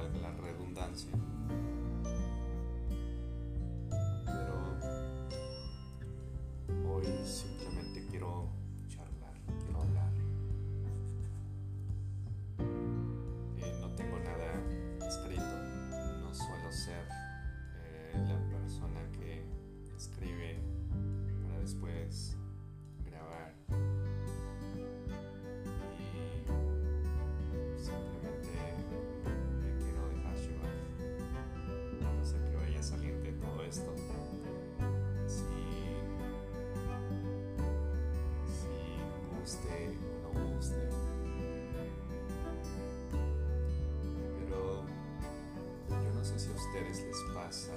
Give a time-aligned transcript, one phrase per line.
[0.00, 1.12] valga la redundancia.
[39.40, 39.88] Guste
[40.28, 40.88] o no guste.
[44.38, 44.84] Pero
[45.88, 47.72] yo no sé si a ustedes les pasa.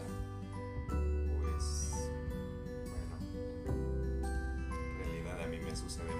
[0.89, 1.92] Pues,
[2.89, 3.16] bueno,
[4.22, 6.11] en realidad a mí me sucede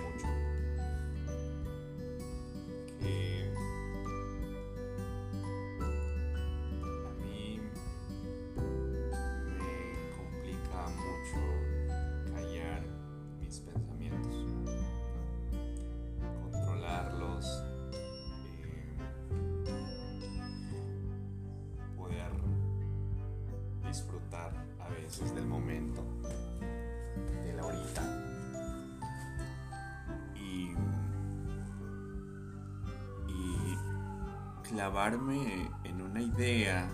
[34.74, 36.90] clavarme en una idea,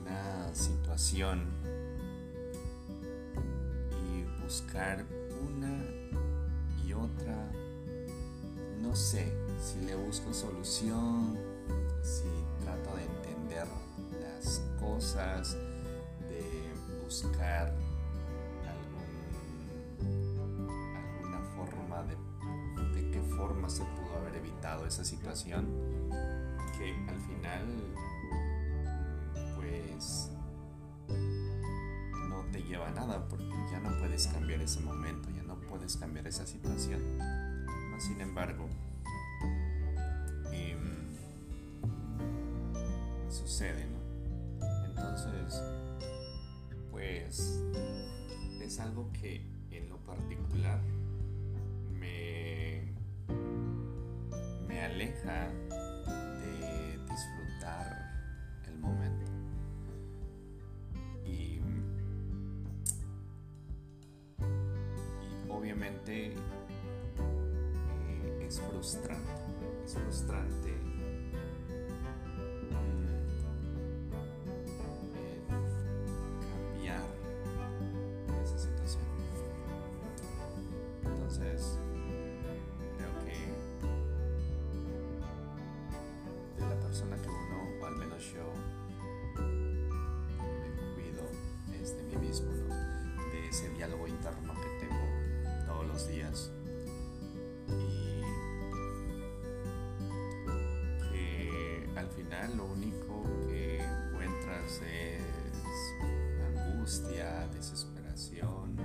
[0.00, 1.48] una situación
[4.06, 5.04] y buscar
[5.44, 5.82] una
[6.86, 7.50] y otra,
[8.80, 11.36] no sé, si le busco solución,
[12.04, 12.28] si
[12.62, 13.66] trato de entender
[14.20, 15.56] las cosas,
[16.28, 17.74] de buscar
[18.70, 22.16] algún, alguna forma de,
[23.42, 25.66] forma se pudo haber evitado esa situación,
[26.78, 27.66] que al final
[29.56, 30.30] pues
[32.28, 35.96] no te lleva a nada porque ya no puedes cambiar ese momento, ya no puedes
[35.96, 37.00] cambiar esa situación.
[37.98, 38.68] Sin embargo,
[40.52, 41.16] em,
[43.28, 44.86] sucede, ¿no?
[44.86, 45.60] Entonces,
[46.92, 47.60] pues
[48.60, 50.80] es algo que en lo particular
[51.92, 52.41] me
[54.92, 55.48] aleja
[56.40, 58.12] de disfrutar
[58.68, 59.32] el momento.
[61.24, 61.60] Y,
[65.48, 66.34] obviamente
[68.08, 69.32] eh, es frustrante,
[69.84, 70.91] es frustrante
[86.92, 88.52] persona que uno, o al menos yo,
[90.60, 91.22] me cuido
[91.80, 92.52] es de mí mismo,
[93.32, 96.50] de ese diálogo interno que tengo todos los días.
[97.66, 98.20] Y
[101.10, 105.22] que al final lo único que encuentras es
[106.58, 108.76] angustia, desesperación,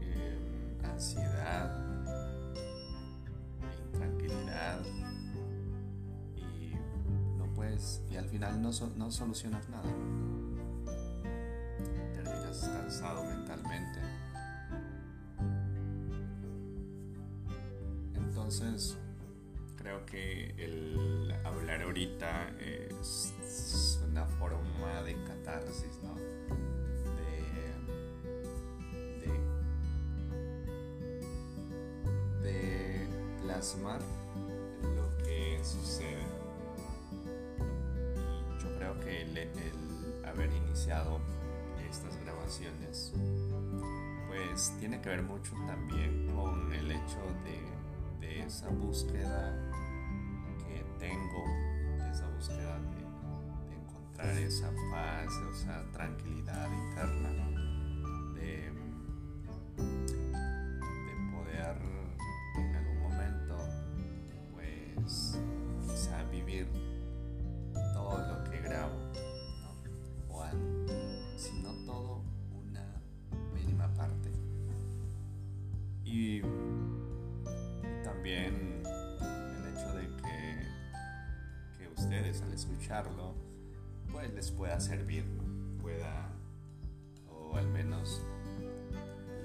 [0.00, 1.27] em, ansiedad,
[7.78, 9.90] no puedes y al final no, no solucionas nada.
[12.12, 14.00] Terminas cansado mentalmente.
[18.14, 18.96] Entonces,
[19.76, 26.16] creo que el hablar ahorita es una forma de catarsis, ¿no?
[32.42, 33.06] De
[33.42, 34.00] plasmar
[34.82, 36.07] lo que sucede.
[39.36, 41.20] El, haber iniciado
[41.88, 43.12] estas grabaciones
[44.28, 49.54] pues tiene que ver mucho también con el hecho de, de esa búsqueda
[50.58, 51.44] que tengo,
[52.10, 52.78] esa búsqueda
[53.68, 57.37] de encontrar esa paz, esa tranquilidad interna,
[82.52, 83.34] escucharlo,
[84.12, 85.24] pues les pueda servir,
[85.80, 86.32] pueda,
[87.30, 88.22] o al menos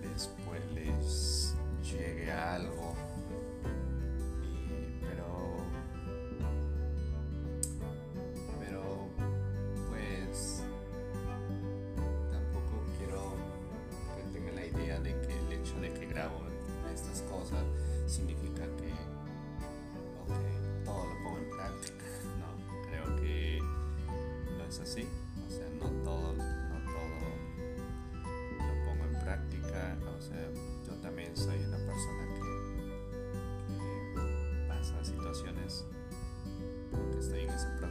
[0.02, 2.96] les, pues, les llegue a algo.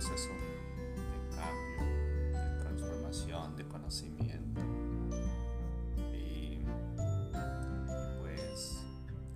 [0.03, 4.61] Proceso de cambio, de transformación, de conocimiento.
[6.13, 6.59] Y,
[8.21, 8.85] pues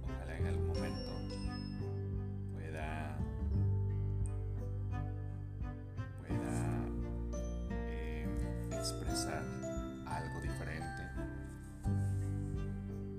[0.03, 1.13] ojalá en algún momento
[2.53, 3.17] pueda,
[6.19, 6.89] pueda
[7.71, 8.27] eh,
[8.73, 9.45] expresar
[10.05, 11.03] algo diferente.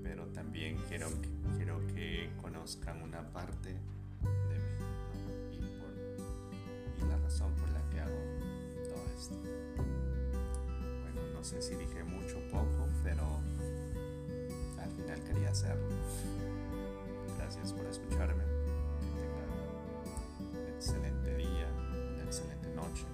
[0.02, 1.08] Pero también quiero,
[1.56, 3.80] quiero que conozcan una parte
[7.28, 8.16] por la que hago
[8.88, 9.34] todo esto.
[9.76, 13.22] Bueno, no sé si dije mucho o poco, pero
[14.80, 15.86] al final quería hacerlo.
[17.36, 18.44] Gracias por escucharme.
[18.44, 19.50] Que tengan
[20.62, 21.68] un excelente día,
[22.14, 23.04] una excelente noche.